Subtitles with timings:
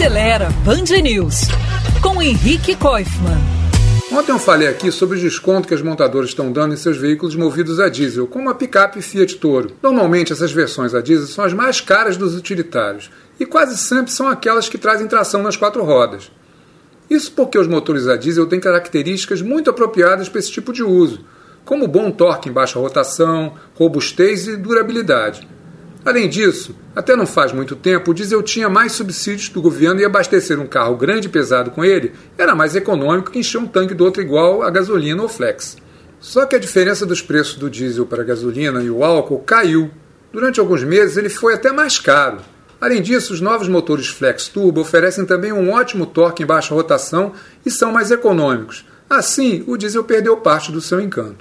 [0.00, 1.42] Acelera Band News
[2.02, 3.36] com Henrique Koifman.
[4.10, 7.36] Ontem eu falei aqui sobre o desconto que as montadoras estão dando em seus veículos
[7.36, 9.72] movidos a diesel, como a picape Fiat Toro.
[9.82, 14.26] Normalmente essas versões a diesel são as mais caras dos utilitários e quase sempre são
[14.26, 16.32] aquelas que trazem tração nas quatro rodas.
[17.10, 21.26] Isso porque os motores a diesel têm características muito apropriadas para esse tipo de uso,
[21.62, 25.46] como bom torque em baixa rotação, robustez e durabilidade.
[26.04, 30.04] Além disso, até não faz muito tempo, o diesel tinha mais subsídios do governo e
[30.04, 33.92] abastecer um carro grande e pesado com ele era mais econômico que encher um tanque
[33.92, 35.76] do outro igual a gasolina ou flex.
[36.18, 39.90] Só que a diferença dos preços do diesel para a gasolina e o álcool caiu.
[40.32, 42.38] Durante alguns meses ele foi até mais caro.
[42.80, 47.32] Além disso, os novos motores Flex Turbo oferecem também um ótimo torque em baixa rotação
[47.64, 48.86] e são mais econômicos.
[49.08, 51.36] Assim, o diesel perdeu parte do seu encanto.